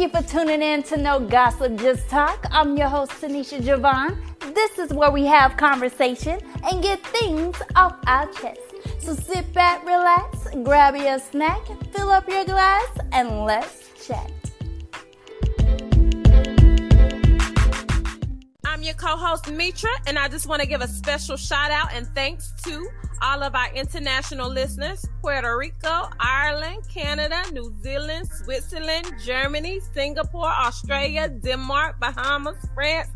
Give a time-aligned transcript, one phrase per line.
[0.00, 2.46] you for tuning in to No Gossip Just Talk.
[2.50, 4.16] I'm your host, Tenisha Javon.
[4.54, 8.60] This is where we have conversation and get things off our chest.
[8.98, 11.60] So sit back, relax, grab your snack,
[11.92, 14.39] fill up your glass, and let's chat.
[18.80, 22.06] I'm your co-host Mitra, and I just want to give a special shout out and
[22.14, 22.88] thanks to
[23.20, 31.28] all of our international listeners Puerto Rico, Ireland, Canada, New Zealand, Switzerland, Germany, Singapore, Australia,
[31.28, 33.10] Denmark, Bahamas, France.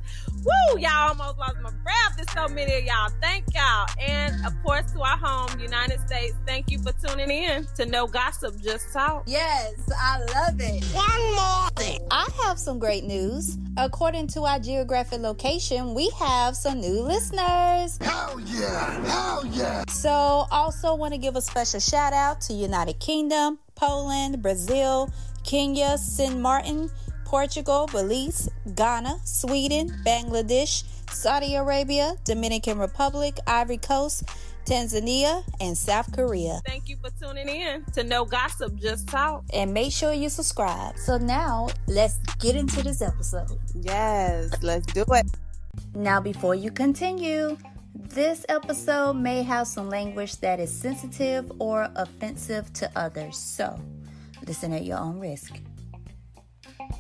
[0.44, 0.78] Woo!
[0.78, 2.16] Y'all almost lost my breath.
[2.16, 3.10] There's so many of y'all.
[3.22, 3.88] Thank y'all.
[3.98, 8.06] And of course, to our home, United States, thank you for tuning in to No
[8.06, 9.24] Gossip, Just Talk.
[9.26, 10.84] Yes, I love it.
[10.92, 12.06] One more thing.
[12.10, 13.58] I have some great news.
[13.76, 17.98] According to our geographic location, we have some new listeners.
[18.00, 19.04] Hell yeah!
[19.08, 19.82] Hell yeah!
[19.88, 25.10] So, also want to give a special shout out to United Kingdom, Poland, Brazil,
[25.42, 26.38] Kenya, St.
[26.38, 26.92] Martin,
[27.24, 34.28] Portugal, Belize, Ghana, Sweden, Bangladesh, Saudi Arabia, Dominican Republic, Ivory Coast,
[34.64, 36.60] Tanzania, and South Korea.
[36.66, 39.44] Thank you for tuning in to No Gossip, Just Talk.
[39.52, 40.96] And make sure you subscribe.
[40.98, 43.58] So now, let's get into this episode.
[43.74, 45.26] Yes, let's do it.
[45.94, 47.56] Now, before you continue,
[47.94, 53.36] this episode may have some language that is sensitive or offensive to others.
[53.36, 53.78] So,
[54.46, 55.52] listen at your own risk.
[56.76, 56.98] What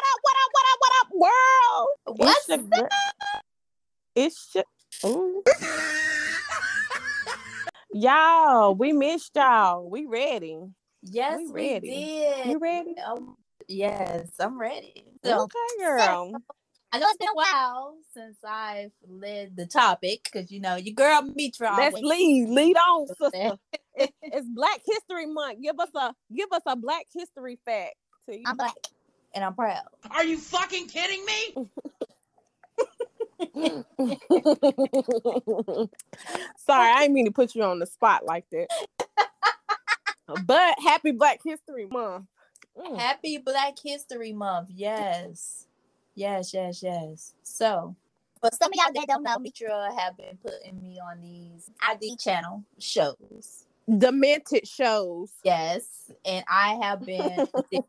[0.00, 0.20] up?
[0.22, 0.50] What up?
[0.52, 0.78] What up?
[0.78, 1.88] What up, world?
[2.18, 2.88] What's it's your,
[4.14, 4.64] It's your,
[5.04, 5.42] Ooh.
[8.00, 8.74] Y'all.
[8.74, 9.88] We missed y'all.
[9.88, 10.58] We ready.
[11.02, 11.88] Yes, We we, ready.
[11.88, 12.46] did.
[12.46, 12.94] You ready?
[12.98, 13.36] Um,
[13.68, 15.04] yes, I'm ready.
[15.24, 16.32] So, okay, girl.
[16.92, 20.94] I know it's been a while since I've led the topic because you know your
[20.94, 21.74] girl Mitra.
[21.76, 22.48] Let's lead.
[22.48, 23.58] Lead on, sister.
[23.94, 25.62] It's, it's Black History Month.
[25.62, 27.96] Give us a give us a Black History fact.
[28.28, 28.44] To you.
[28.46, 28.74] I'm black
[29.34, 29.82] and I'm proud.
[30.10, 31.68] Are you fucking kidding me?
[36.56, 38.68] Sorry, I didn't mean to put you on the spot like that.
[40.46, 42.26] but happy Black History Month.
[42.78, 42.98] Mm.
[42.98, 44.68] Happy Black History Month.
[44.74, 45.66] Yes.
[46.14, 47.34] Yes, yes, yes.
[47.42, 47.94] So,
[48.40, 52.16] for some of y'all that don't know, Mitra have been putting me on these ID
[52.16, 53.66] channel shows.
[53.98, 55.30] Demented shows.
[55.44, 56.10] Yes.
[56.24, 57.84] And I have been, addicted,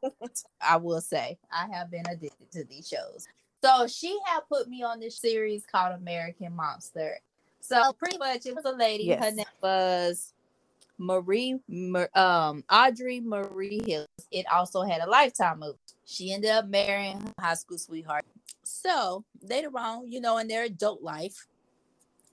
[0.62, 3.28] I will say, I have been addicted to these shows.
[3.67, 7.19] So, she had put me on this series called American Monster.
[7.61, 9.13] So, pretty much, it was a lady.
[9.13, 10.33] Her name was
[10.97, 11.59] Marie,
[12.16, 14.07] um, Audrey Marie Hills.
[14.31, 15.77] It also had a Lifetime movie.
[16.06, 18.25] She ended up marrying her high school sweetheart.
[18.63, 21.47] So later on, you know, in their adult life,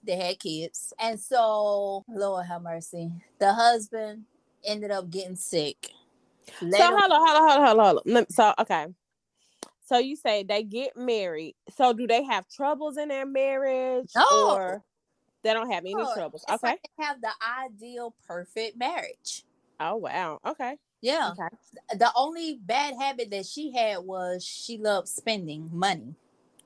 [0.03, 4.25] they had kids, and so Lord have mercy, the husband
[4.63, 5.91] ended up getting sick.
[6.61, 8.13] Later, So hold on, hold on, hold on, hold on, hold on.
[8.13, 8.87] Let- So okay.
[9.85, 11.55] So you say they get married.
[11.75, 14.11] So do they have troubles in their marriage?
[14.15, 14.25] No.
[14.51, 14.83] Or
[15.43, 16.43] they don't have any Oh, troubles.
[16.47, 16.71] it's Okay.
[16.71, 17.31] like they have the
[17.63, 19.45] ideal perfect marriage.
[19.79, 20.39] Oh wow.
[20.45, 20.77] Okay.
[21.01, 21.33] Yeah.
[21.39, 21.55] Okay.
[21.97, 26.15] The only bad habit that she had was she loved spending money.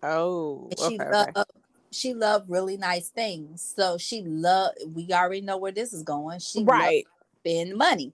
[0.02, 0.68] Oh.
[0.72, 0.90] And Okay.
[0.90, 1.32] she okay.
[1.36, 1.52] loved
[1.92, 3.74] she loved really nice things.
[3.76, 6.40] So she loved we already know where this is going.
[6.40, 7.06] She loved Right.
[7.44, 8.14] spend money.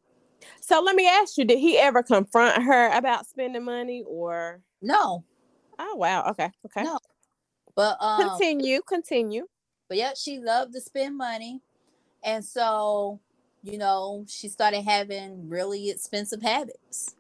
[0.61, 5.23] So let me ask you, did he ever confront her about spending money or No,
[5.79, 6.83] oh wow, okay, okay.
[6.83, 6.99] No.
[7.75, 9.47] but um Continue, continue.
[9.89, 11.61] but yeah, she loved to spend money.
[12.23, 13.19] And so,
[13.63, 17.15] you know, she started having really expensive habits.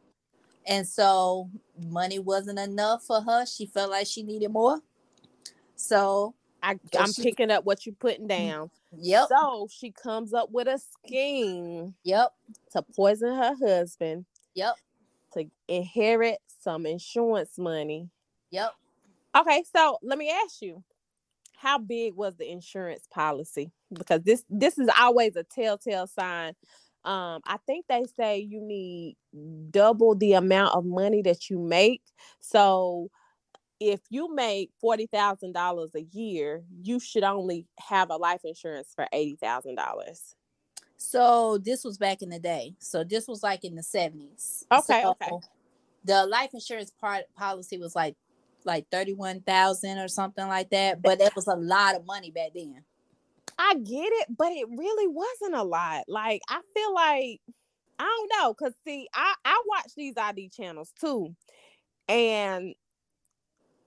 [0.67, 1.49] And so
[1.89, 3.45] money wasn't enough for her.
[3.45, 4.79] She felt like she needed more.
[5.75, 6.33] So,
[6.63, 8.71] I, I'm she- picking up what you're putting down.
[8.97, 12.31] yep, So she comes up with a scheme yep,
[12.71, 14.25] to poison her husband
[14.55, 14.75] yep,
[15.35, 18.09] to inherit some insurance money.
[18.51, 18.73] yep.
[19.35, 20.83] Okay, so let me ask you,
[21.57, 23.71] how big was the insurance policy?
[23.91, 26.53] Because this this is always a telltale sign.
[27.03, 29.17] Um, I think they say you need
[29.69, 32.01] double the amount of money that you make.
[32.39, 33.09] So
[33.79, 38.91] if you make forty thousand dollars a year, you should only have a life insurance
[38.95, 40.35] for eighty thousand dollars.
[40.97, 42.75] So this was back in the day.
[42.79, 44.65] So this was like in the 70s.
[44.71, 45.31] Okay, So okay.
[46.03, 48.15] The life insurance part policy was like
[48.63, 52.83] like 31,000 or something like that, but that was a lot of money back then.
[53.57, 56.03] I get it, but it really wasn't a lot.
[56.07, 57.39] Like I feel like
[57.99, 61.35] I don't know, cause see, I I watch these ID channels too,
[62.09, 62.73] and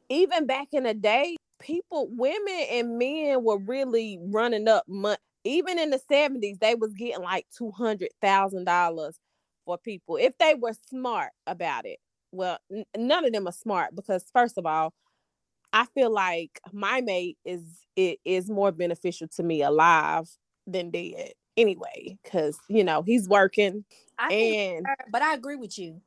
[0.08, 5.18] even back in the day, people, women and men were really running up money.
[5.48, 9.18] Even in the seventies, they was getting like two hundred thousand dollars
[9.64, 11.98] for people if they were smart about it.
[12.32, 14.92] well, n- none of them are smart because first of all,
[15.72, 17.62] I feel like my mate is
[17.96, 20.28] it is more beneficial to me alive
[20.66, 23.84] than dead anyway, because you know he's working
[24.18, 26.00] I and her- but I agree with you.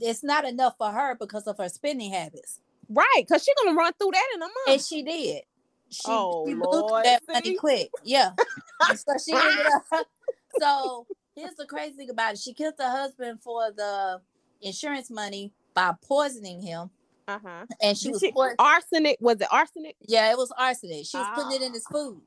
[0.00, 2.60] It's not enough for her because of her spending habits.
[2.88, 4.52] right, because she's gonna run through that in a month.
[4.68, 5.42] And she did.
[5.90, 7.32] She, Oh, she blew that see?
[7.32, 7.90] money quick.
[8.04, 8.30] Yeah.
[8.94, 10.06] So she ended up.
[10.60, 12.38] So here's the crazy thing about it.
[12.38, 14.20] She killed her husband for the
[14.62, 16.90] insurance money by poisoning him.
[17.28, 17.66] uh-huh.
[17.82, 19.96] And she was she- poison- arsenic was it arsenic?
[20.00, 21.04] yeah, it was arsenic.
[21.06, 21.74] She was putting it in Ah.
[21.74, 22.20] his food.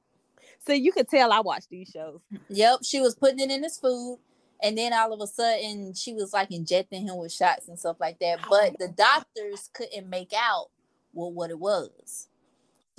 [0.66, 2.20] So you could tell I watch these shows.
[2.50, 4.20] Yep, she was putting it in his food.
[4.62, 7.98] And then all of a sudden, she was like injecting him with shots and stuff
[8.00, 8.40] like that.
[8.50, 10.68] But the doctors couldn't make out
[11.14, 12.28] what, what it was.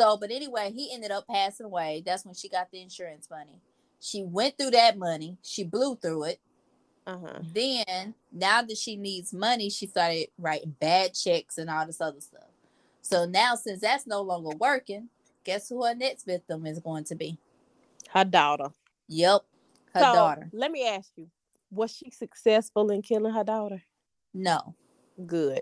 [0.00, 2.02] So, but anyway, he ended up passing away.
[2.06, 3.60] That's when she got the insurance money.
[4.00, 5.36] She went through that money.
[5.42, 6.40] She blew through it.
[7.06, 7.40] Uh-huh.
[7.52, 12.22] Then, now that she needs money, she started writing bad checks and all this other
[12.22, 12.48] stuff.
[13.02, 15.10] So now, since that's no longer working,
[15.44, 17.36] guess who her next victim is going to be?
[18.08, 18.70] Her daughter.
[19.08, 19.42] Yep,
[19.92, 20.48] her so daughter.
[20.54, 21.28] let me ask you,
[21.70, 23.82] was she successful in killing her daughter?
[24.32, 24.74] No.
[25.26, 25.60] Good.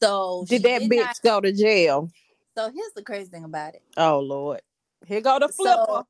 [0.00, 2.08] So Did that bitch not- go to jail?
[2.56, 3.82] So here's the crazy thing about it.
[3.96, 4.60] Oh Lord.
[5.06, 5.84] Here go the flipper.
[5.88, 6.06] So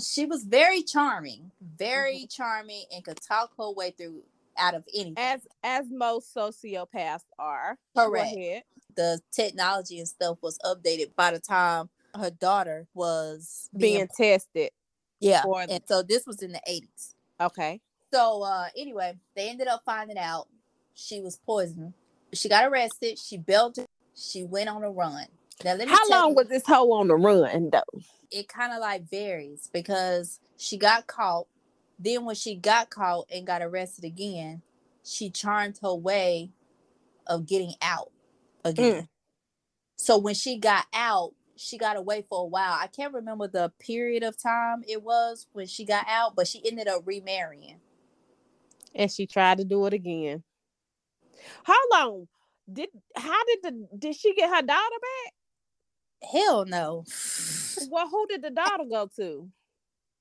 [0.00, 2.26] she was very charming, very Mm-hmm.
[2.42, 4.22] charming, and could talk her way through
[4.58, 5.14] out of anything.
[5.16, 7.78] as as most sociopaths are.
[7.96, 8.34] Correct.
[8.94, 14.70] The technology and stuff was updated by the time her daughter was Being tested.
[15.20, 15.42] yeah.
[15.42, 17.14] for- And so this was in the 80s.
[17.40, 17.80] Okay.
[18.12, 20.48] So uh anyway, they ended up finding out
[20.94, 21.94] she was poisoned.
[22.34, 23.18] She got arrested.
[23.18, 23.86] She belted.
[24.14, 25.26] She went on a run.
[25.64, 28.00] Now let me How long you, was this hoe on the run though?
[28.32, 31.46] it kind of like varies because she got caught.
[31.98, 34.62] Then when she got caught and got arrested again,
[35.04, 36.50] she charmed her way
[37.26, 38.10] of getting out
[38.64, 39.02] again.
[39.02, 39.08] Mm.
[39.96, 42.72] So when she got out, she got away for a while.
[42.72, 46.62] I can't remember the period of time it was when she got out, but she
[46.66, 47.76] ended up remarrying.
[48.94, 50.42] And she tried to do it again.
[51.64, 52.26] How long
[52.72, 55.32] did how did the did she get her daughter back?
[56.30, 57.04] Hell no.
[57.90, 59.48] Well, who did the daughter go to?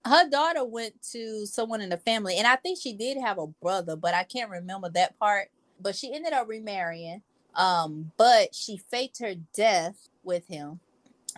[0.05, 3.47] Her daughter went to someone in the family, and I think she did have a
[3.47, 5.49] brother, but I can't remember that part.
[5.79, 7.21] But she ended up remarrying.
[7.55, 10.79] Um, but she faked her death with him.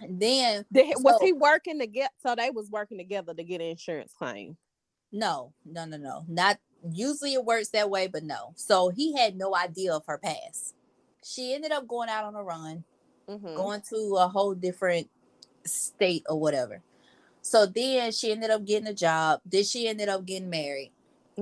[0.01, 3.43] And then Did, he- was he working to get so they was working together to
[3.43, 4.57] get an insurance claim?
[5.11, 6.25] no, no, no, no.
[6.27, 6.57] Not
[6.91, 8.53] usually it works that way, but no.
[8.55, 10.73] So he had no idea of her past.
[11.23, 12.83] She ended up going out on a run.
[13.29, 13.55] Mhm.
[13.55, 15.09] going to a whole different
[15.65, 16.81] state or whatever.
[17.41, 19.41] So then she ended up getting a job.
[19.45, 20.91] Then she ended up getting married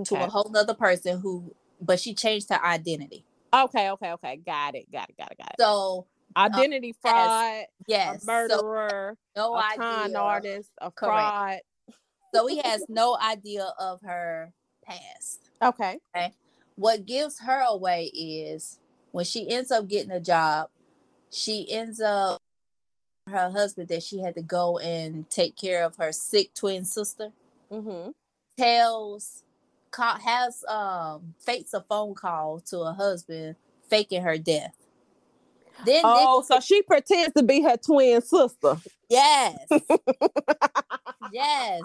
[0.06, 3.26] to a whole nother person who, but she changed her identity.
[3.54, 4.38] okay, okay, okay.
[4.38, 5.56] Got it, got it, got it, got it.
[5.60, 9.78] So Identity fraud, yes, a so murderer, no a idea.
[9.78, 11.16] con artist, a Correct.
[11.16, 11.60] fraud.
[12.34, 14.54] So he has no idea of her
[14.86, 15.42] past.
[15.62, 16.00] Okay.
[16.16, 16.34] Okay.
[16.76, 18.80] What gives her away is
[19.12, 20.70] when she ends up getting a job,
[21.32, 22.40] she ends up
[23.28, 27.32] her husband that she had to go and take care of her sick twin sister.
[27.72, 28.12] Mm-hmm.
[28.58, 29.44] tells
[29.98, 33.56] has um fakes a phone call to her husband
[33.90, 34.76] faking her death
[35.86, 38.78] then Oh, then- so she pretends to be her twin sister.
[39.10, 39.58] yes
[41.32, 41.82] yes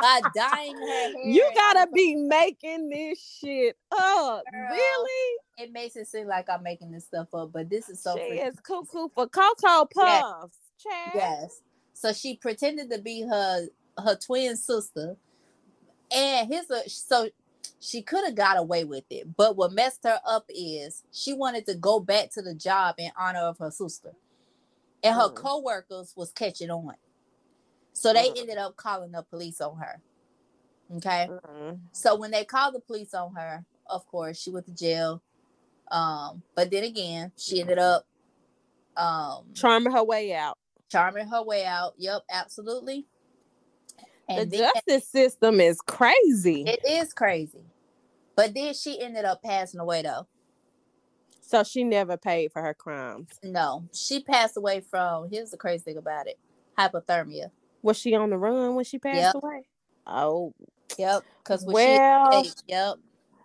[0.00, 4.42] by dyeing her hair You gotta be making this shit up.
[4.52, 5.36] Girl, Really?
[5.58, 8.20] it makes it seem like i'm making this stuff up but this is so she
[8.38, 10.22] freaking- is cuckoo for Cocoa Yes.
[10.22, 10.58] Puffs.
[10.82, 11.12] Chad.
[11.14, 11.60] yes
[11.94, 13.66] so she pretended to be her
[13.98, 15.16] her twin sister
[16.14, 17.28] and his so
[17.80, 21.66] she could have got away with it but what messed her up is she wanted
[21.66, 24.12] to go back to the job in honor of her sister
[25.02, 25.34] and her Mm.
[25.34, 26.94] co-workers was catching on
[27.92, 28.38] so they Mm.
[28.38, 30.02] ended up calling the police on her
[30.96, 31.80] okay Mhm.
[31.92, 35.22] so when they called the police on her of course she went to jail
[35.90, 38.06] um but then again she ended up
[38.96, 40.56] um Charming her way out.
[40.88, 41.94] charming her way out.
[41.98, 43.06] Yep, absolutely.
[44.28, 46.64] And the then justice system is crazy.
[46.66, 47.64] it is crazy.
[48.34, 50.26] But then she ended up passing away though.
[51.40, 53.28] so she never paid for her crimes.
[53.42, 56.38] No, she passed away from here's the crazy thing about it.
[56.78, 57.50] Hypothermia.
[57.82, 59.34] Was she on the run when she passed Yep.
[59.36, 59.66] away?
[60.06, 60.52] Oh,
[60.98, 61.22] Yep.
[61.38, 62.96] Because well, she yep.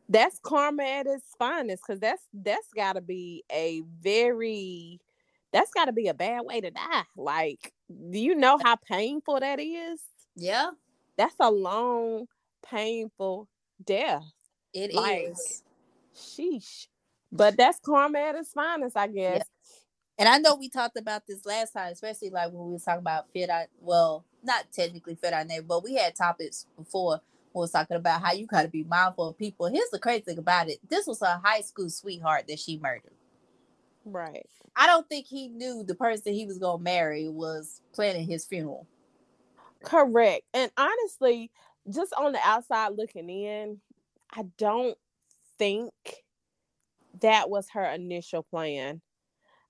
[0.09, 4.99] that's karma at its finest because that's that's got to be a very
[5.53, 7.71] that's got to be a bad way to die like
[8.09, 10.01] do you know how painful that is
[10.35, 10.71] Yeah,
[11.17, 12.27] that's a long
[12.63, 13.47] painful
[13.83, 14.23] death
[14.73, 14.95] it is.
[14.95, 15.35] Like-
[16.15, 16.87] sheesh
[17.31, 19.45] But that's karma at its finest, I guess.
[20.17, 22.99] And I know we talked about this last time, especially like when we was talking
[22.99, 27.21] about fit our well, not technically fit our neighbor, but we had topics before
[27.53, 29.67] we was talking about how you gotta be mindful of people.
[29.67, 30.79] Here's the crazy thing about it.
[30.87, 33.13] This was a high school sweetheart that she murdered.
[34.05, 34.47] Right.
[34.75, 38.87] I don't think he knew the person he was gonna marry was planning his funeral.
[39.83, 40.43] Correct.
[40.53, 41.51] And honestly,
[41.89, 43.81] just on the outside looking in,
[44.31, 44.97] I don't
[45.57, 45.93] think
[47.21, 49.01] that was her initial plan.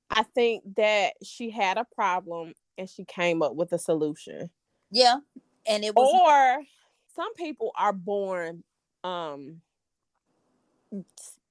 [0.10, 4.50] I think that she had a problem and she came up with a solution.
[4.92, 5.18] Yeah.
[5.68, 6.64] And it was Or
[7.16, 8.64] some people are born
[9.04, 9.62] um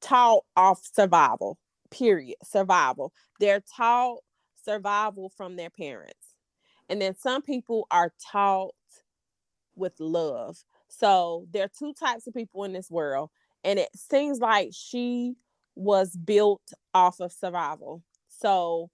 [0.01, 1.59] taught off survival.
[1.91, 2.37] Period.
[2.45, 3.13] Survival.
[3.39, 4.21] They're taught
[4.65, 6.20] survival from their parents.
[6.91, 8.75] And then some people are taught
[9.77, 10.65] with love.
[10.89, 13.31] So there are two types of people in this world.
[13.65, 15.37] And it seems like she
[15.77, 18.03] was built off of survival.
[18.29, 18.91] So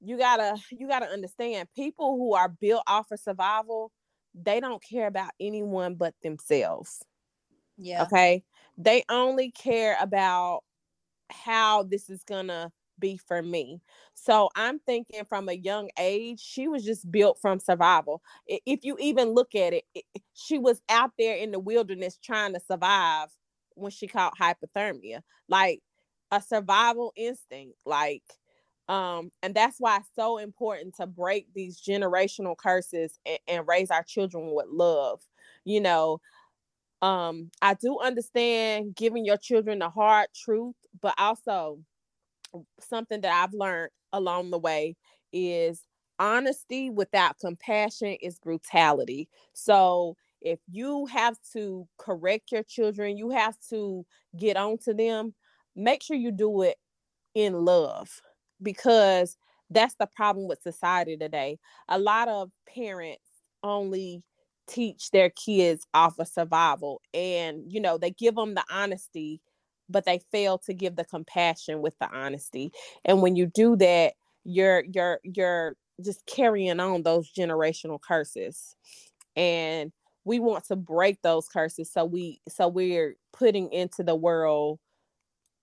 [0.00, 3.92] you gotta you gotta understand people who are built off of survival,
[4.34, 7.04] they don't care about anyone but themselves.
[7.76, 8.02] yeah.
[8.04, 8.44] Okay.
[8.78, 10.62] They only care about
[11.30, 13.80] how this is gonna be for me.
[14.14, 18.22] So I'm thinking from a young age, she was just built from survival.
[18.46, 19.84] If you even look at it,
[20.34, 23.28] she was out there in the wilderness trying to survive
[23.74, 25.80] when she caught hypothermia, like
[26.30, 27.78] a survival instinct.
[27.86, 28.22] Like,
[28.88, 33.90] um, and that's why it's so important to break these generational curses and, and raise
[33.90, 35.20] our children with love.
[35.64, 36.20] You know,
[37.02, 41.78] um i do understand giving your children the hard truth but also
[42.80, 44.96] something that i've learned along the way
[45.32, 45.82] is
[46.18, 49.26] honesty without compassion is brutality.
[49.54, 54.04] So if you have to correct your children you have to
[54.36, 55.34] get on to them
[55.76, 56.76] make sure you do it
[57.34, 58.20] in love
[58.62, 59.36] because
[59.70, 61.58] that's the problem with society today.
[61.88, 63.22] A lot of parents
[63.62, 64.22] only
[64.68, 69.40] teach their kids off of survival and you know they give them the honesty
[69.90, 72.72] but they fail to give the compassion with the honesty
[73.04, 78.76] and when you do that you're you're you're just carrying on those generational curses
[79.36, 79.92] and
[80.24, 84.78] we want to break those curses so we so we're putting into the world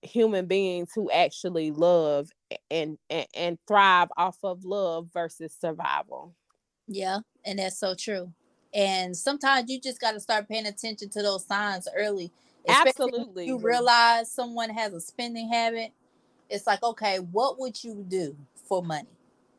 [0.02, 2.30] human beings who actually love
[2.70, 6.36] and and, and thrive off of love versus survival
[6.86, 8.32] Yeah, and that's so true.
[8.74, 12.30] And sometimes you just got to start paying attention to those signs early.
[12.68, 13.46] Absolutely.
[13.46, 15.92] You realize someone has a spending habit.
[16.50, 18.36] It's like, okay, what would you do
[18.68, 19.08] for money?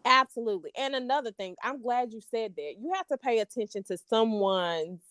[0.06, 0.72] Absolutely.
[0.78, 2.76] And another thing, I'm glad you said that.
[2.80, 5.02] You have to pay attention to someone's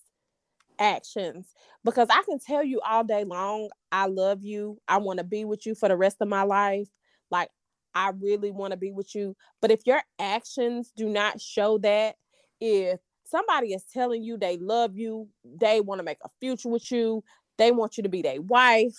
[0.79, 4.79] actions because I can tell you all day long, I love you.
[4.89, 6.89] I want to be with you for the rest of my life.
[7.31, 7.51] Like,
[7.95, 9.37] I really want to be with you.
[9.61, 12.17] But if your actions do not show that,
[12.61, 16.91] if somebody is telling you they love you, they want to make a future with
[16.91, 17.23] you,
[17.59, 18.97] they want you to be their wife,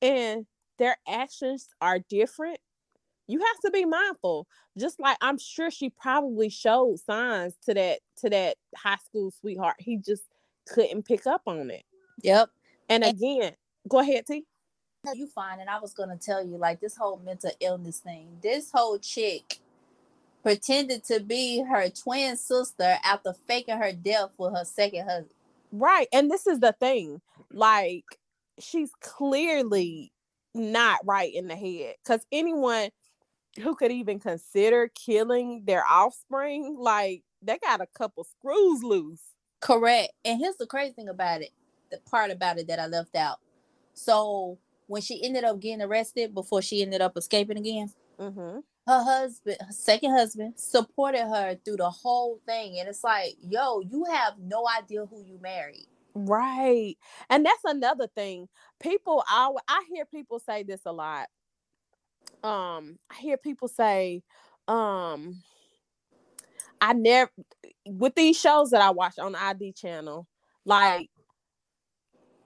[0.00, 0.46] and
[0.78, 2.58] their actions are different,
[3.28, 4.46] you have to be mindful
[4.78, 9.76] just like i'm sure she probably showed signs to that to that high school sweetheart
[9.78, 10.24] he just
[10.68, 11.84] couldn't pick up on it
[12.22, 12.50] Yep.
[12.88, 13.52] and And- again
[13.88, 14.44] go ahead t
[15.14, 18.38] You find, and I was gonna tell you, like this whole mental illness thing.
[18.42, 19.58] This whole chick
[20.42, 25.34] pretended to be her twin sister after faking her death with her second husband.
[25.72, 28.04] Right and this is the thing like
[28.58, 30.12] she's clearly
[30.54, 32.90] not right in the head because anyone
[33.60, 40.12] who could even consider killing their offspring like they got a couple screws loose Correct.
[40.24, 41.50] And here's the crazy thing about it,
[41.90, 43.38] the part about it that I left out.
[43.94, 47.88] So when she ended up getting arrested before she ended up escaping again,
[48.18, 48.58] mm-hmm.
[48.86, 52.78] Her husband, her second husband, supported her through the whole thing.
[52.78, 55.86] And it's like, yo, you have no idea who you married.
[56.14, 56.96] Right.
[57.30, 58.48] And that's another thing.
[58.80, 61.28] People I I hear people say this a lot.
[62.42, 64.22] Um I hear people say
[64.68, 65.42] um
[66.80, 67.30] I never
[67.86, 70.26] with these shows that I watch on the ID channel
[70.64, 71.08] like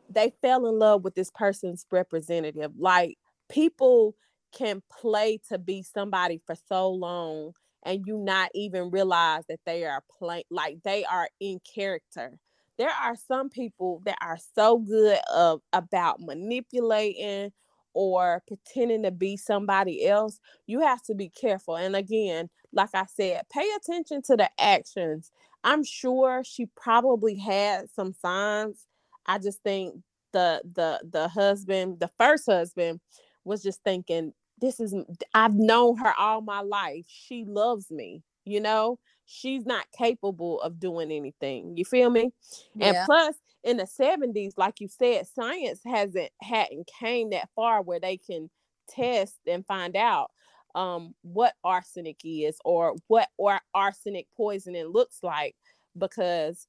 [0.09, 2.73] they fell in love with this person's representative.
[2.79, 4.15] Like people
[4.57, 7.53] can play to be somebody for so long
[7.85, 12.39] and you not even realize that they are play like they are in character.
[12.79, 17.53] There are some people that are so good of about manipulating
[17.95, 20.39] or pretending to be somebody else.
[20.67, 25.31] You have to be careful and again like i said pay attention to the actions.
[25.65, 28.87] I'm sure she probably had some signs.
[29.27, 29.95] I just think
[30.33, 33.01] the the the husband the first husband
[33.47, 34.95] was just thinking, this is
[35.35, 37.05] I've known her all my life.
[37.09, 38.99] She loves me, you know.
[39.27, 41.77] She's not capable of doing anything.
[41.77, 42.33] You feel me?
[42.81, 43.35] And plus,
[43.65, 48.51] in the 70s, like you said, science hasn't hadn't came that far where they can
[48.89, 50.31] test and find out
[50.77, 55.57] um what arsenic is or what or arsenic poisoning looks like
[55.99, 56.69] because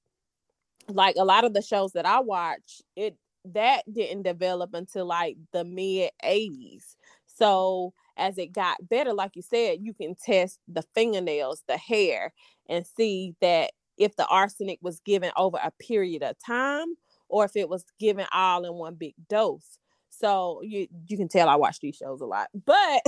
[0.90, 3.18] like a lot of the shows that I watch, it
[3.54, 6.96] that didn't develop until like the mid 80s.
[7.38, 12.34] So as it got better, like you said, you can test the fingernails, the hair,
[12.68, 16.88] and see that if the arsenic was given over a period of time
[17.30, 19.78] or if it was given all in one big dose.
[20.10, 22.48] So you you can tell I watch these shows a lot.
[22.66, 23.02] But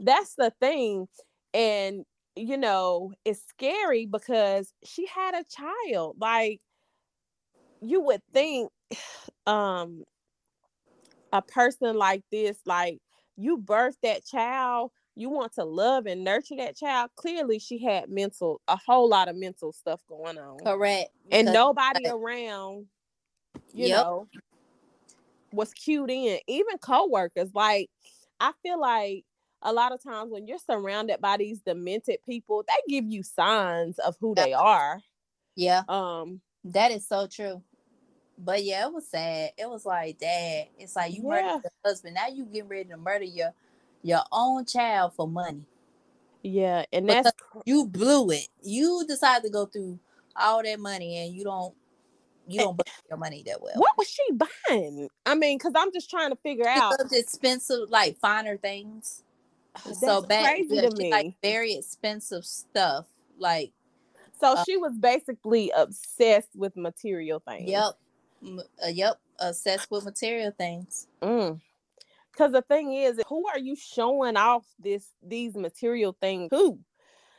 [0.00, 1.08] that's the thing.
[1.52, 2.04] And
[2.36, 6.16] you know, it's scary because she had a child.
[6.20, 6.60] Like
[7.80, 8.70] you would think
[9.46, 10.04] um
[11.34, 12.98] a person like this, like
[13.36, 17.10] you birthed that child, you want to love and nurture that child.
[17.16, 21.10] Clearly, she had mental, a whole lot of mental stuff going on, Correct.
[21.32, 22.86] and because- nobody around,
[23.72, 24.04] you Yep.
[24.04, 24.28] know,
[25.52, 26.38] was cued in.
[26.46, 27.90] Even coworkers, like
[28.38, 29.24] I feel like
[29.62, 33.98] a lot of times when you're surrounded by these demented people, they give you signs
[33.98, 35.00] of who they are.
[35.56, 37.62] Yeah, Um, that is so true.
[38.36, 39.50] But yeah, it was sad.
[39.56, 41.28] It was like, dad, it's like you Yeah.
[41.28, 42.14] murdered your husband.
[42.14, 43.52] Now you getting ready to murder your
[44.02, 45.64] your own child for money.
[46.42, 47.30] yeah, and that's
[47.64, 48.48] You blew it.
[48.62, 49.98] You decided to go through
[50.36, 51.74] all that money and you don't
[52.46, 53.74] you don't budget your money that well.
[53.76, 55.08] what was she buying?
[55.24, 56.94] I mean, because I'm just trying to figure She out.
[57.12, 59.22] expensive, like finer things.
[59.86, 61.10] That's so crazy yeah, to she me.
[61.10, 63.06] like very expensive stuff.
[63.38, 63.72] Like,
[64.40, 67.68] so uh, she was basically obsessed with material things.
[67.70, 67.94] yep,
[68.84, 71.06] uh, yep, obsessed with material things.
[71.22, 71.60] Mm.
[72.36, 76.80] Cause the thing is, who are you showing off this these material things who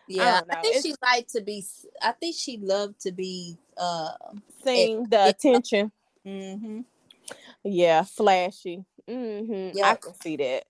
[0.07, 1.65] Yeah, don't I, think It's- she liked to be.
[2.01, 3.57] i think she loved to be.
[3.77, 4.11] uh
[4.63, 5.29] Seeing the yeah.
[5.29, 5.91] attention.
[6.23, 6.81] hmm
[7.63, 8.85] Yeah, flashy.
[9.07, 9.83] mm-hmm.
[9.83, 10.63] I can see that.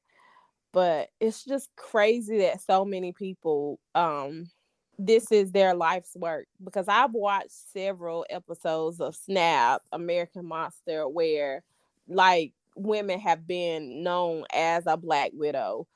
[0.74, 4.50] But it's just crazy that so many people um
[4.98, 11.64] this is their life's work because I've watched several episodes of Snap, American Monster, where
[12.08, 15.88] like women have been known as a black widow,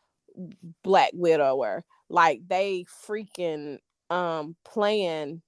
[0.84, 1.84] black widower.
[2.10, 5.42] Like they freaking um playing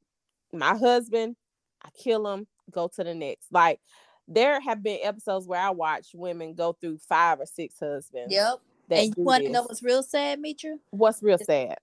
[0.53, 1.35] my husband,
[1.83, 3.47] I kill him, go to the next.
[3.51, 3.79] Like
[4.27, 8.33] there have been episodes where I watch women go through five or six husbands.
[8.33, 8.55] Yep.
[8.89, 10.77] And you want to know what's real sad, Mitra?
[10.89, 11.77] what's real sad?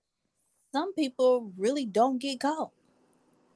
[0.71, 2.71] Some people really don't get caught.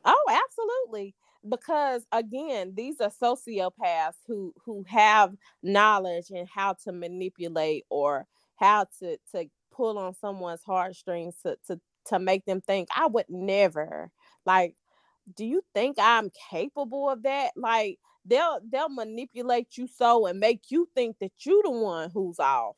[0.06, 1.16] Oh, absolutely.
[1.48, 8.86] Because again, these are sociopaths who who have knowledge and how to manipulate or how
[9.00, 14.12] to to pull on someone's heartstrings to to to make them think I would never
[14.46, 14.76] like
[15.36, 17.52] do you think I'm capable of that?
[17.58, 22.40] Like they'll they'll manipulate you so and make you think that you're the one who's
[22.40, 22.78] off.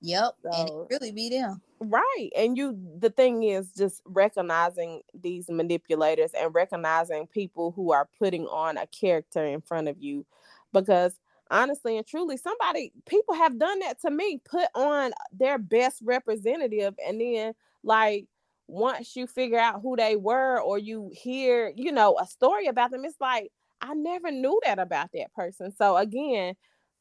[0.00, 0.34] Yep.
[0.44, 1.60] And it really be them.
[1.80, 2.30] Right.
[2.36, 8.46] And you the thing is just recognizing these manipulators and recognizing people who are putting
[8.46, 10.26] on a character in front of you
[10.72, 11.14] because
[11.50, 16.94] honestly and truly somebody people have done that to me put on their best representative
[17.06, 18.26] and then like
[18.66, 22.90] once you figure out who they were or you hear you know a story about
[22.90, 26.54] them it's like i never knew that about that person so again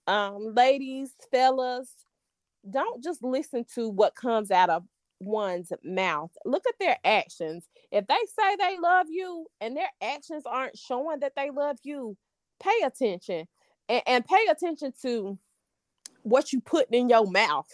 [0.08, 1.92] um ladies fellas
[2.72, 4.84] don't just listen to what comes out of
[5.20, 6.32] one's mouth.
[6.46, 7.68] Look at their actions.
[7.92, 12.18] If they say they love you and their actions aren't showing that they love you,
[12.62, 13.48] pay attention
[13.90, 15.38] and, and pay attention to
[16.24, 17.70] what you put in your mouth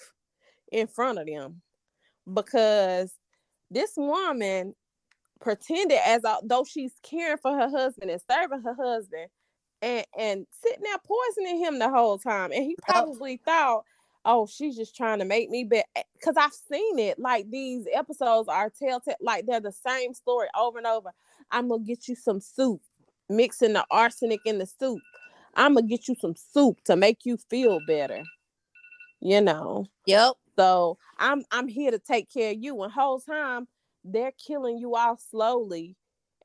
[0.71, 1.61] in front of them
[2.31, 3.13] because
[3.71, 4.75] this woman
[5.39, 9.27] pretended as though she's caring for her husband and serving her husband
[9.81, 13.83] and and sitting there poisoning him the whole time and he probably thought
[14.25, 17.85] oh she's just trying to make me bet eh, because i've seen it like these
[17.93, 21.11] episodes are telltale like they're the same story over and over.
[21.51, 22.81] I'm gonna get you some soup
[23.29, 25.01] mixing the arsenic in the soup.
[25.55, 28.23] I'm gonna get you some soup to make you feel better
[29.23, 29.85] you know?
[30.05, 30.33] Yep.
[30.57, 33.67] so i'm i'm here to take care of you and whole time
[34.03, 35.95] they're killing you off slowly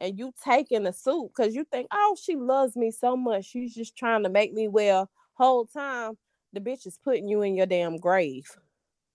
[0.01, 3.75] and you taking the soup because you think oh she loves me so much she's
[3.75, 5.11] just trying to make me well.
[5.35, 6.17] Whole time
[6.59, 8.51] the bitch is putting you in your damn grave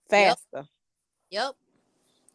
[0.09, 0.67] faster
[1.29, 1.55] Yep.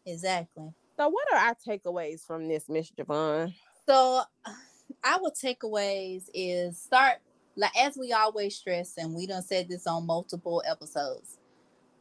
[0.05, 0.73] Exactly.
[0.97, 3.53] so what are our takeaways from this miss javon
[3.87, 4.21] So
[5.03, 7.17] our takeaways is start
[7.55, 11.37] like as we always stress, and we done said this on multiple episodes.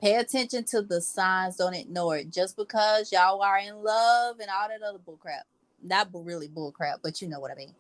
[0.01, 1.57] Pay attention to the signs.
[1.57, 2.31] Don't ignore it.
[2.31, 5.43] Just because y'all are in love and all that other bullcrap,
[5.83, 7.75] not really bullcrap, but you know what I mean.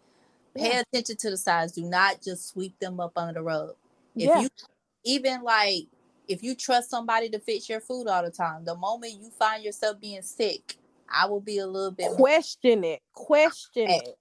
[0.57, 0.83] Pay Yeah.
[0.93, 1.73] attention to the signs.
[1.73, 3.77] Do not just sweep them up under the rug.
[4.17, 4.41] If Yeah.
[4.43, 4.49] you
[5.05, 5.85] even like
[6.29, 9.65] if you trust somebody to fix your food all the time, the moment you find
[9.65, 10.77] yourself being sick,
[11.09, 14.17] I will be a little bit more, question it, question it.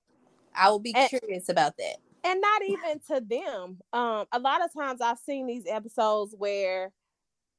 [0.56, 1.98] I will be and- curious about that.
[2.24, 3.80] and not even to them.
[3.94, 6.92] Um, a lot of times I've seen these episodes where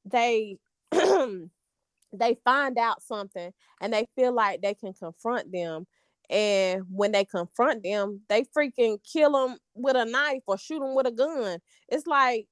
[0.05, 0.57] they
[0.91, 3.51] they find out something
[3.81, 5.85] and they feel like they can confront them.
[6.29, 10.93] And when they confront them, they freaking kill them with a knife or shoot them
[10.93, 11.59] with a gun.
[11.87, 12.47] It's like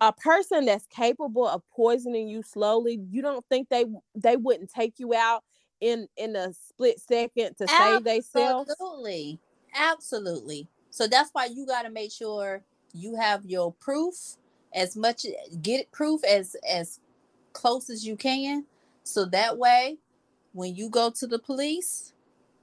[0.00, 3.00] a person that's capable of poisoning you slowly.
[3.10, 5.44] You don't think they they wouldn't take you out
[5.80, 8.70] in in a split second to save themselves?
[8.70, 9.40] Absolutely.
[9.74, 10.68] Absolutely.
[10.90, 12.62] So that's why you got to make sure
[12.92, 14.36] you have your proof
[14.74, 15.26] as much
[15.62, 17.00] get it proof as as
[17.52, 18.64] close as you can
[19.02, 19.98] so that way
[20.52, 22.12] when you go to the police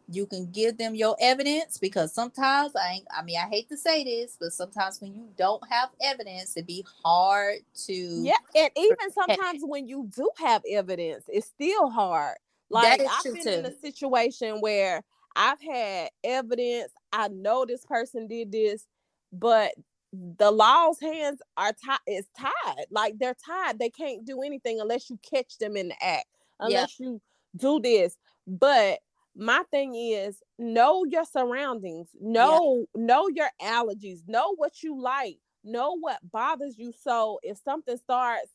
[0.09, 3.77] you can give them your evidence because sometimes I ain't, I mean I hate to
[3.77, 8.71] say this but sometimes when you don't have evidence it'd be hard to Yeah, and
[8.75, 12.37] even sometimes when you do have evidence, it's still hard.
[12.69, 15.03] Like I've been in a situation where
[15.35, 16.91] I've had evidence.
[17.13, 18.85] I know this person did this,
[19.31, 19.73] but
[20.13, 21.99] the law's hands are tied.
[22.07, 22.85] Is tied.
[22.91, 23.79] Like they're tied.
[23.79, 26.27] They can't do anything unless you catch them in the act.
[26.59, 26.67] Yeah.
[26.67, 27.21] Unless you
[27.55, 28.17] do this.
[28.47, 28.99] But
[29.37, 32.09] my thing is know your surroundings.
[32.19, 34.27] Know know your allergies.
[34.27, 35.37] Know what you like.
[35.63, 36.91] Know what bothers you.
[36.99, 38.49] So if something starts,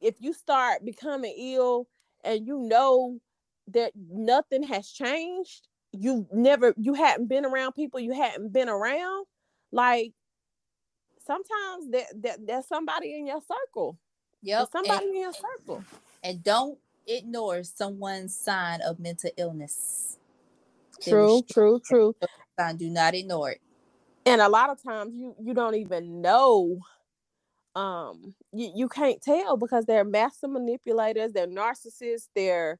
[0.00, 1.88] if you start becoming ill
[2.24, 3.18] and you know
[3.68, 9.26] that nothing has changed, you never you hadn't been around people you hadn't been around,
[9.72, 10.12] like
[11.24, 13.98] sometimes that, that there's somebody in your circle.
[14.42, 15.84] yep There's and- somebody in your circle.
[16.22, 20.18] and don't ignore someone's sign of mental illness
[21.02, 22.14] True, true, true.
[22.58, 22.76] sign.
[22.76, 23.60] do not ignore it
[24.26, 26.78] and a lot of times you you don't even know
[27.74, 32.78] um you, you can't tell because they're master manipulators they're narcissists they're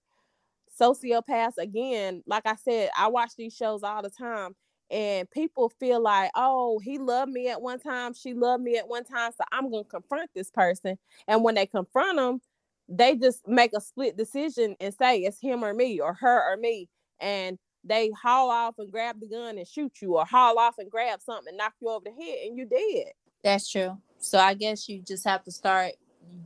[0.79, 4.55] sociopaths again like i said i watch these shows all the time
[4.91, 8.87] and people feel like oh he loved me at one time she loved me at
[8.89, 12.41] one time so i'm gonna confront this person and when they confront them
[12.89, 16.57] they just make a split decision and say it's him or me or her or
[16.57, 16.89] me
[17.21, 20.91] and they haul off and grab the gun and shoot you or haul off and
[20.91, 23.99] grab something and knock you over the head and you dead That's true.
[24.19, 25.93] So I guess you just have to start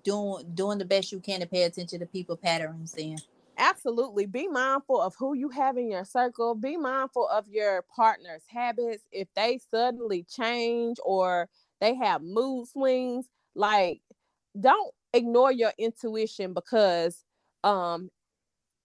[0.05, 3.22] doing doing the best you can to pay attention to people patterns then.
[3.59, 8.42] absolutely be mindful of who you have in your circle be mindful of your partner's
[8.49, 11.49] habits if they suddenly change or
[11.81, 14.01] they have mood swings like
[14.61, 17.24] don't ignore your intuition because
[17.64, 18.11] um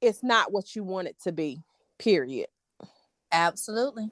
[0.02, 1.62] it's not what you want it to be
[2.00, 2.48] period
[3.32, 4.10] Absolutely.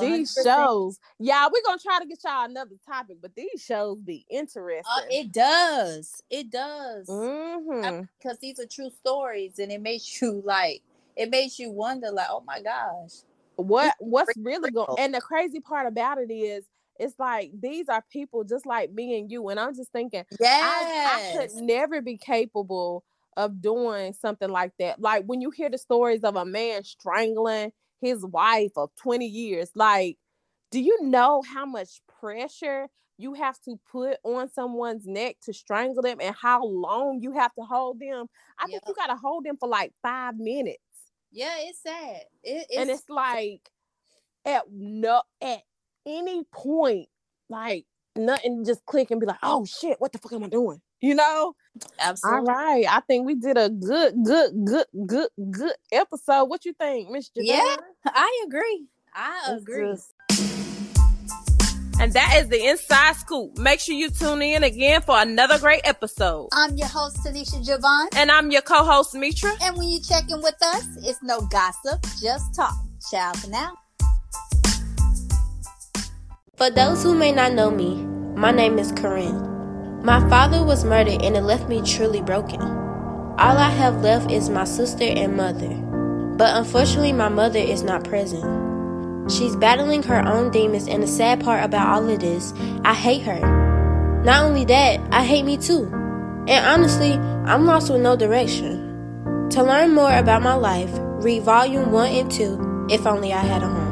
[0.00, 0.44] these 100%.
[0.44, 4.82] shows yeah we're gonna try to get y'all another topic but these shows be interesting
[4.86, 6.22] Uh, it does.
[6.30, 7.08] It does.
[7.08, 8.08] Mhm.
[8.18, 10.82] Because these are true stories and it makes you like
[11.16, 13.22] it makes you wonder like, oh my gosh.
[13.56, 16.64] what what's really going and the crazy part about it is
[16.98, 20.24] it's like these are people just like me and you and i'm just thinking
[20.60, 21.32] I, I Yes.
[21.32, 23.04] could never be capable
[23.36, 27.72] of doing something like that like when you hear the stories of a man strangling
[28.00, 30.16] his wife of 20 years like
[30.70, 36.02] do you know how much pressure you have to put on someone's neck to strangle
[36.02, 38.26] them and how long you have to hold them
[38.58, 40.78] i think you got to hold them for like five minutes
[41.32, 42.22] yeah, it's sad.
[42.42, 43.70] It, it's, and it's like
[44.44, 45.62] at no at
[46.06, 47.08] any point
[47.48, 47.84] like
[48.16, 51.14] nothing just click and be like oh shit what the fuck am i doing you
[51.14, 51.54] know all
[52.00, 56.72] absolutely right i think we did a good good good good good episode what you
[56.74, 58.86] think miss Yeah, I agree.
[59.14, 59.92] I agree.
[59.92, 60.12] just-
[61.98, 63.56] And that is the inside scoop.
[63.56, 66.48] Make sure you tune in again for another great episode.
[66.52, 68.08] I'm your host, Tenisha Javon.
[68.16, 69.52] And I'm your co-host Mitra.
[69.62, 72.74] And when you check in with us, it's no gossip, just talk.
[73.10, 73.72] Ciao for now.
[76.56, 77.96] For those who may not know me,
[78.34, 80.02] my name is Corinne.
[80.02, 82.62] My father was murdered and it left me truly broken.
[82.62, 85.68] All I have left is my sister and mother.
[86.38, 89.30] But unfortunately, my mother is not present.
[89.30, 93.24] She's battling her own demons, and the sad part about all of this, I hate
[93.24, 94.22] her.
[94.24, 95.84] Not only that, I hate me too.
[96.48, 97.12] And honestly,
[97.44, 99.48] I'm lost with no direction.
[99.50, 100.90] To learn more about my life,
[101.22, 103.85] read volume 1 and 2, If Only I Had a Home.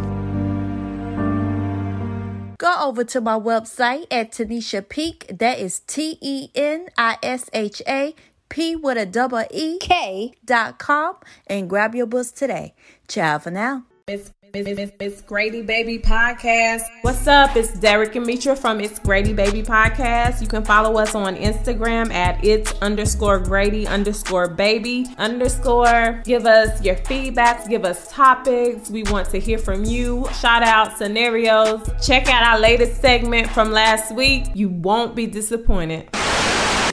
[2.64, 5.26] Go over to my website at Tenisha Peek.
[5.38, 8.14] That is T E N I S H A
[8.48, 12.72] P with a double E K dot com and grab your books today.
[13.06, 13.84] Ciao for now.
[14.08, 16.82] Miss Miss Grady Baby Podcast.
[17.02, 17.56] What's up?
[17.56, 20.40] It's Derek and Mitra from It's Grady Baby Podcast.
[20.40, 26.22] You can follow us on Instagram at it's underscore Grady underscore baby underscore.
[26.24, 28.90] Give us your feedbacks, give us topics.
[28.90, 30.24] We want to hear from you.
[30.40, 31.90] Shout out scenarios.
[32.00, 34.44] Check out our latest segment from last week.
[34.54, 36.08] You won't be disappointed.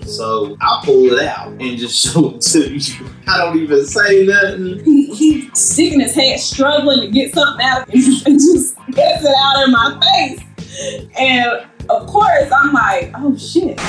[0.05, 3.05] So I pull it out and just show it to you.
[3.27, 4.83] I don't even say nothing.
[4.83, 9.63] he, he sticking his head, struggling to get something out, and just gets it out
[9.65, 11.11] in my face.
[11.17, 13.79] And of course, I'm like, oh shit.